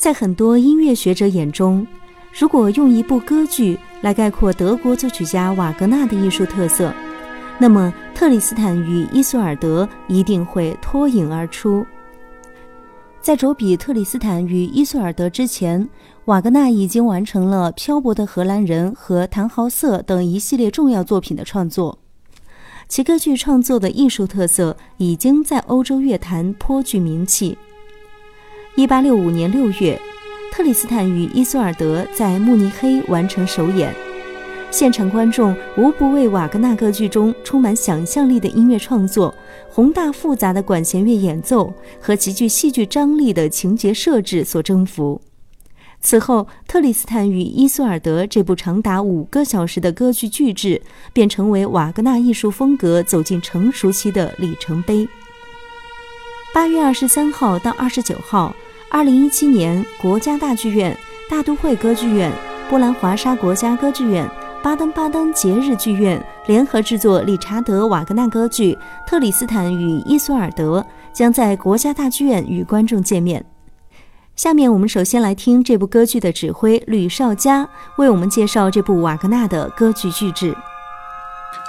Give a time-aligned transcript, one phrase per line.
[0.00, 1.86] 在很多音乐学者眼中，
[2.32, 6.90] 如果用一部歌剧来概括德国作曲家瓦格纳的艺术特色，
[7.58, 11.84] 那么《特里斯坦与伊索尔德》一定会脱颖而出。
[13.20, 15.86] 在卓比《特里斯坦与伊索尔德》之前，
[16.24, 21.98] 瓦格纳已经完成了《漂泊的荷兰人》和《唐豪瑟》等一系列重要作品的创作，
[22.88, 27.58] 其歌剧创作的艺术特色已经在欧洲乐坛颇具名气。
[28.76, 30.00] 一八六五年六月，
[30.54, 33.92] 《特里斯坦与伊索尔德》在慕尼黑完成首演。
[34.70, 39.34] 现场观众无不为瓦格纳歌剧中充满想象力的音乐创作、
[39.68, 45.20] 宏大复杂的管弦乐演奏和极具戏剧张力的情节设置所征服。
[46.00, 50.80] 此后，《特里斯坦与伊索尔德》这部长达五个小时的歌剧巨制
[51.12, 55.06] 便成为瓦格纳艺术风格走进成熟期的里程碑。
[56.52, 58.52] 八月二十三号到二十九号，
[58.92, 60.94] 二零一七年，国家大剧院、
[61.30, 62.28] 大都会歌剧院、
[62.68, 64.28] 波兰华沙国家歌剧院。
[64.64, 68.74] 巴登巴登节日剧院联合制作理查德·瓦格纳歌剧
[69.08, 70.80] 《特里斯坦与伊索尔德》，
[71.12, 73.44] 将在国家大剧院与观众见面。
[74.34, 80.52] 下面我们首先来听这部歌剧的指挥吕绍佳为我们介绍这部瓦格纳的歌剧巨制。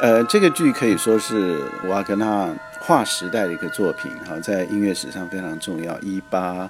[0.00, 2.48] 呃，这个剧可以说是瓦格纳
[2.80, 5.98] 划时代的一个作品，哈，在音乐史上非常重要。
[6.00, 6.68] 一八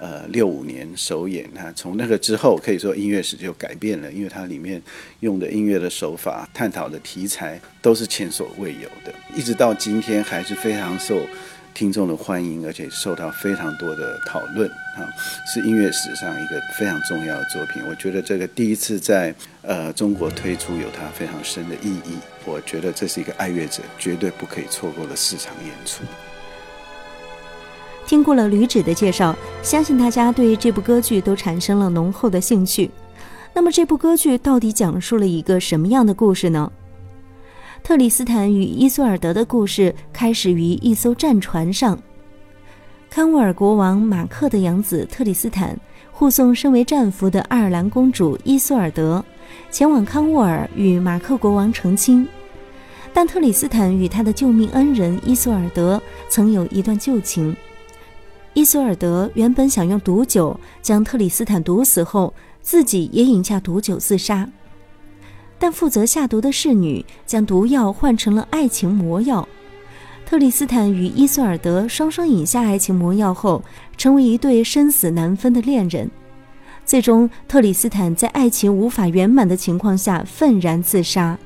[0.00, 4.80] 呃，六五年首演啊，从那个之后，可以说音乐史就改变了，因为它里面
[5.20, 11.20] 用的音乐的手法、探讨的题材都是前所未有的，一直到今天还是非常受
[11.74, 15.04] 听众的欢迎，而且受到非常多的讨论啊，
[15.52, 17.82] 是音乐史上一个非常重要的作品。
[17.86, 22.16] 我觉得这个第一次在呃中国推出，有它非常深的意义。
[22.46, 26.04] 我觉得这是一个爱乐者绝对不可以错过的市场演出。
[28.10, 32.90] 听过了吕指的介绍，相信大家对这部歌剧都产生了浓厚的兴趣。
[33.54, 36.72] 那么，这部歌剧到底讲述了一个什么样的故事呢？
[37.84, 41.96] 特里斯坦与伊索尔德的故事开始于一艘战船上，
[43.08, 45.78] 康沃尔国王马克的养子特里斯坦
[46.10, 49.24] 护送身为战俘的爱尔兰公主伊索尔德
[49.70, 52.26] 前往康沃尔与马克国王成亲，
[53.14, 57.54] 但特里斯坦与他的救命恩人伊索尔德曾有一段旧情。
[58.52, 64.48] 伊索尔德原本想用毒酒将特里斯坦毒死后，自己也饮下毒酒自杀，
[65.58, 69.48] 但负责下毒的侍女将毒药换成了爱情魔药。
[70.26, 73.62] 特里斯坦与伊索尔德双双饮下爱情魔药后，
[73.96, 76.10] 成为一对生死难分的恋人。
[76.84, 81.38] 最终，特里斯坦在爱情无法圆满的情况下愤然自杀，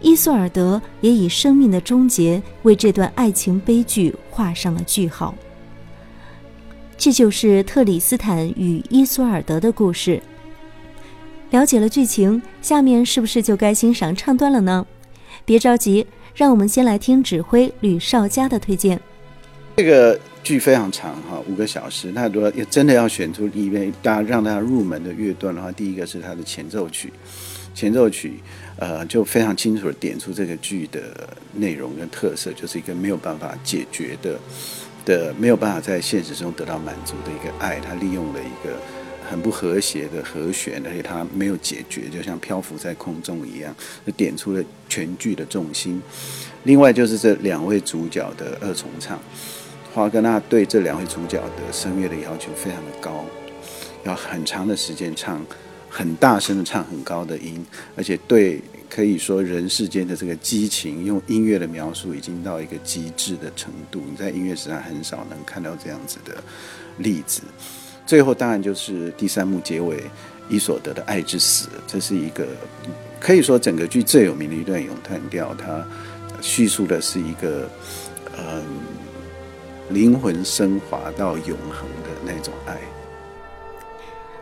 [0.00, 5.32] 伊索尔德也以生命的终结为这段爱情悲剧画上了句号。
[7.00, 10.22] 这就是特里斯坦与伊索尔德的故事。
[11.50, 14.86] 了解了剧情，下面是不是就该欣赏唱段了呢？
[15.46, 19.00] 别着急，让我们先来听指挥吕绍佳的推荐。
[19.78, 22.12] 这个剧非常长哈，五个小时。
[22.12, 27.10] 那如果真的要选出一位大家让大家入门的乐段的话，第一个是它的前奏曲。
[27.72, 28.34] 前奏曲，
[28.76, 31.00] 呃，就非常清楚的点出这个剧的
[31.54, 34.38] 内容跟特色，就是一个没有办法解决的。
[35.04, 38.74] 的没有办法在现实中得到满足的一个爱，他利用了一个
[39.28, 43.74] 很不和谐的和弦，而且他没有解决，就像漂浮在空中一样，
[44.06, 46.02] 就点出了全剧的重心。
[46.64, 49.18] 另外就是这两位主角的二重唱，
[49.92, 53.24] 华格纳对这两位主角的声乐的要求非常的高，
[54.04, 55.44] 要很长的时间唱，
[55.88, 57.64] 很大声的唱很高的音，
[57.96, 58.60] 而且对。
[58.90, 64.02] 可以说，人世间的这个激情，用音乐的描述已经到一个极致的程度。
[64.10, 66.42] 你在音乐史上很少能看到这样子的
[66.98, 67.42] 例子。
[68.04, 70.02] 最后，当然就是第三幕结尾，
[70.48, 72.48] 伊索德的爱之死，这是一个
[73.20, 75.54] 可以说整个剧最有名的一段咏叹调。
[75.54, 75.86] 它
[76.40, 77.70] 叙述的是一个
[78.36, 78.64] 嗯
[79.90, 82.76] 灵魂升华到永恒的那种爱。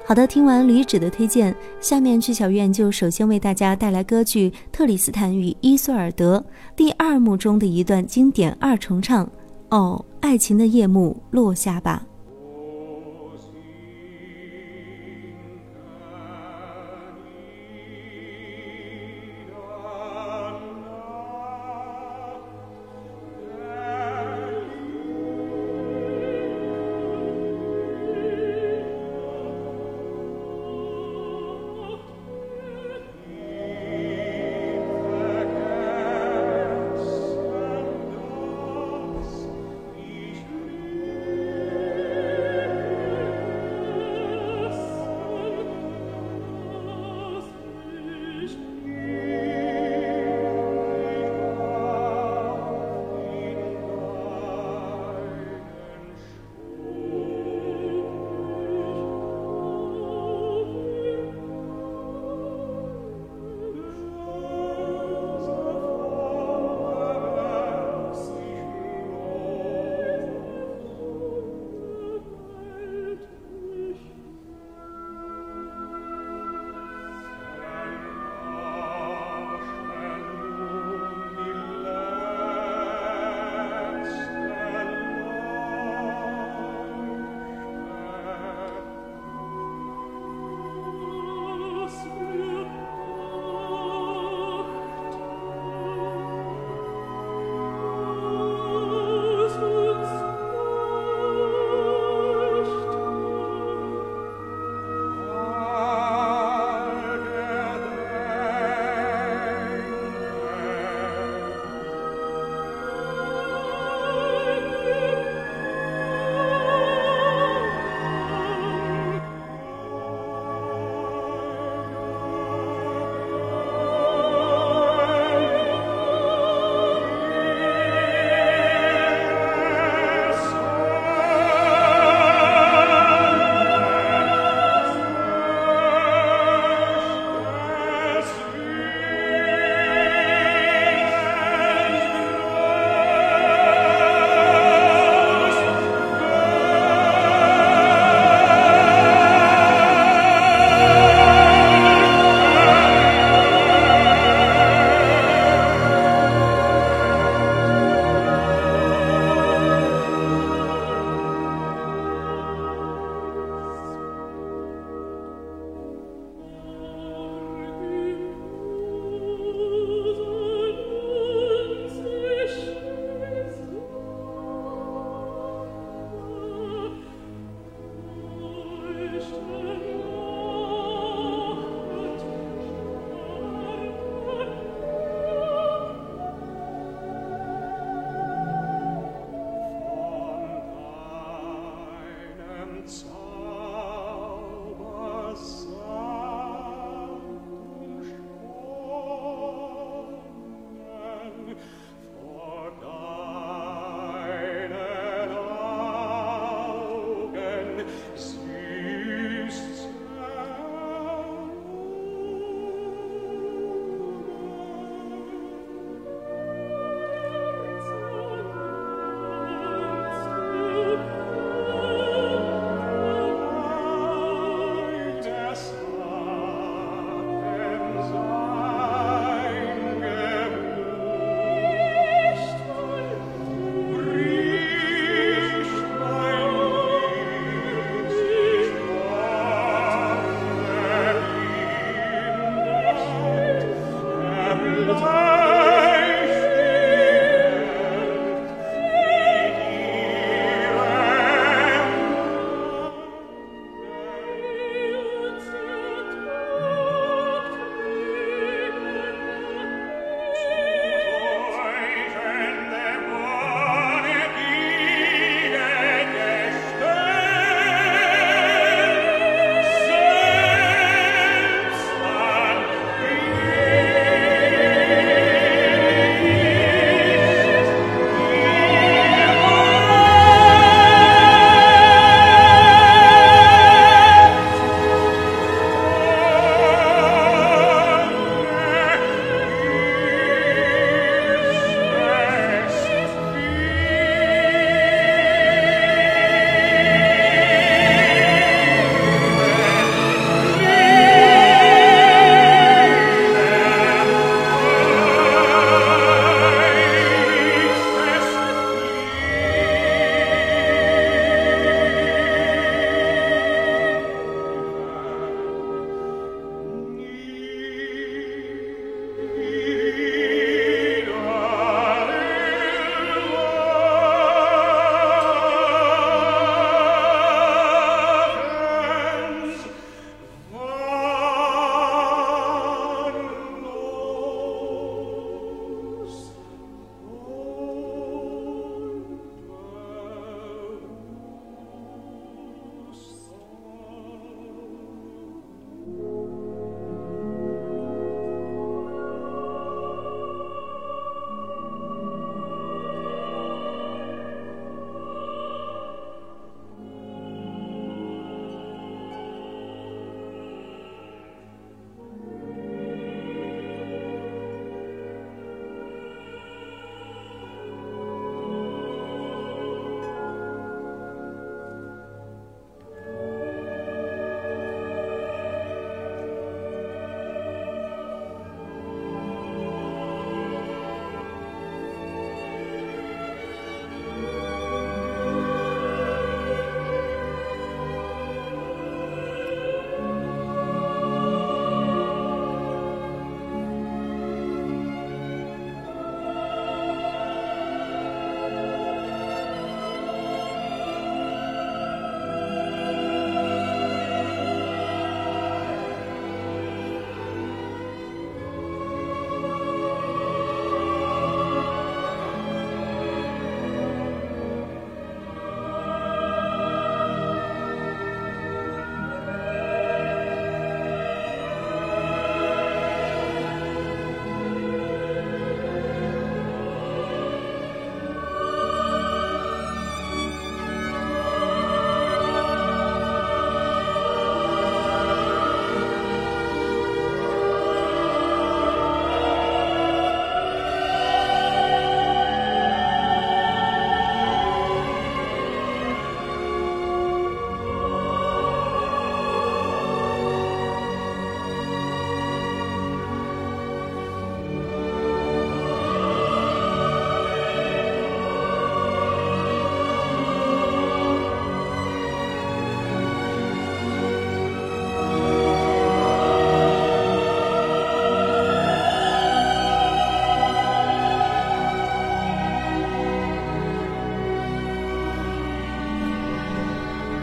[0.08, 6.38] 好的，听完李芷的推荐，下面曲小院就首先为大家带来歌剧《特里斯坦与伊索尔德》
[6.74, 9.30] 第二幕中的一段经典二重唱。
[9.68, 12.06] 哦，爱情的夜幕落下吧。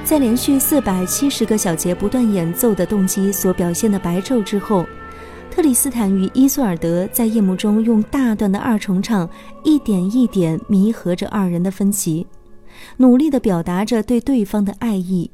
[0.06, 4.86] 在连续四百七十个小节不断演奏的动机所表现的白昼之后，
[5.50, 9.28] 特里斯坦与伊索尔德在夜幕中用大段的二重唱，
[9.64, 12.28] 一点一点弥合着二人的分歧，
[12.98, 15.32] 努力地表达着对对方的爱意，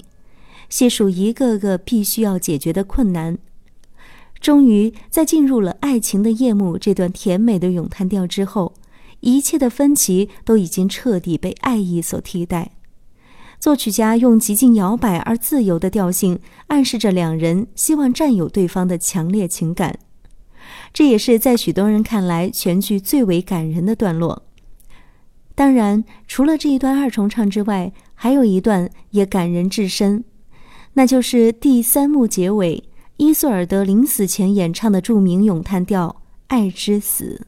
[0.70, 3.38] 细数一个个必须要解决的困难。
[4.40, 8.74] 终于，在进入了爱情的夜幕这段甜美的咏叹调之后，
[9.20, 12.72] 一切的分歧都已经彻底被爱意所替代。
[13.62, 20.00] 作曲家用极尽摇摆而自由的调性，暗示着两人希望占有对方的强烈情感。
[20.92, 24.42] 这也是在许多人看来全剧最为感人的段落。
[25.54, 30.24] 当然，除了这一段二重唱之外，还有一段也感人至深，
[30.94, 32.84] 那就是第三幕结尾。
[33.18, 36.08] 伊索尔德临死前演唱的著名咏叹调
[36.48, 37.46] 《爱之死》。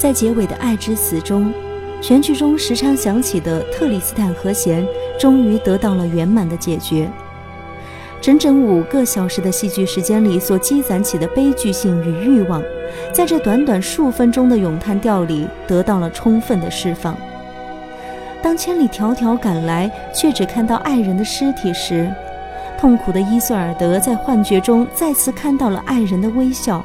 [0.00, 1.52] 在结尾的爱之死中，
[2.00, 4.82] 全剧中时常响起的特里斯坦和弦
[5.18, 7.06] 终于得到了圆满的解决。
[8.18, 12.62] 整整五个小时的戏剧时间里所积攒起的悲剧性与欲望，
[13.12, 17.14] 在这短短数分钟的咏叹调里得到了充分的释放。
[18.42, 22.10] 当千里迢迢赶来，却只看到爱人的尸体时，
[22.78, 26.82] 痛苦的伊索尔德在幻觉中再次看到了爱人的微笑，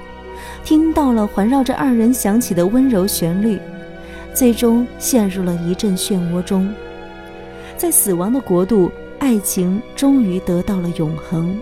[0.63, 3.59] 听到了环绕着二人响起的温柔旋律，
[4.33, 6.73] 最终陷入了一阵漩涡中。
[7.77, 11.57] 在死亡的国度，爱情终于得到了永恒。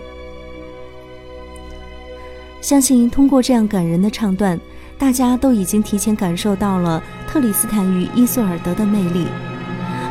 [2.60, 4.58] 相信通过这样感人的唱段，
[4.96, 9.26] 大家都已经提前感受到了特里斯坦与伊索尔德的魅力。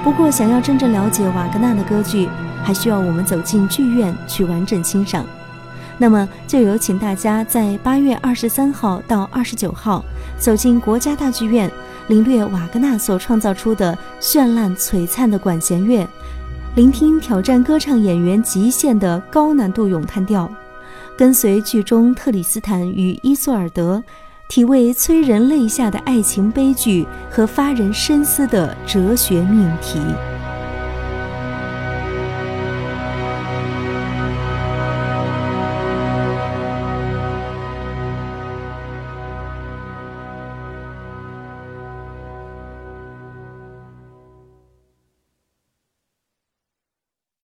[0.03, 2.27] 不过，想要真正了解瓦格纳的歌剧，
[2.63, 5.25] 还需要我们走进剧院去完整欣赏。
[6.03, 10.03] 那么，就有请大家在八月二十三号到二十九号
[10.37, 11.71] 走进国家大剧院，
[12.07, 16.05] 领略瓦格纳所创造出的绚烂璀璨的管弦乐，
[16.75, 20.51] 聆听挑战歌唱演员极限的高难度咏叹调，
[21.17, 24.03] 跟随剧中特里斯坦与伊索尔德。
[24.49, 29.99] 体味催人泪下的爱情悲剧和发人深思的哲学命题。